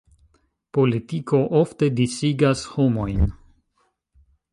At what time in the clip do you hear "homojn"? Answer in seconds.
2.77-3.29